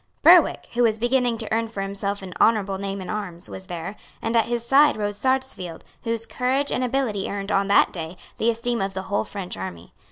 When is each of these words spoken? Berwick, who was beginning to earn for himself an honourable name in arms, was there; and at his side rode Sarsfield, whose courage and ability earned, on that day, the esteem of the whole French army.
Berwick, 0.23 0.67
who 0.73 0.81
was 0.81 0.97
beginning 0.97 1.37
to 1.37 1.53
earn 1.53 1.67
for 1.67 1.81
himself 1.83 2.23
an 2.23 2.33
honourable 2.41 2.79
name 2.79 3.01
in 3.01 3.09
arms, 3.11 3.51
was 3.51 3.67
there; 3.67 3.95
and 4.19 4.35
at 4.35 4.45
his 4.47 4.65
side 4.65 4.97
rode 4.97 5.13
Sarsfield, 5.13 5.83
whose 6.05 6.25
courage 6.25 6.71
and 6.71 6.83
ability 6.83 7.29
earned, 7.29 7.51
on 7.51 7.67
that 7.67 7.93
day, 7.93 8.17
the 8.39 8.49
esteem 8.49 8.81
of 8.81 8.95
the 8.95 9.03
whole 9.03 9.23
French 9.23 9.55
army. 9.55 9.93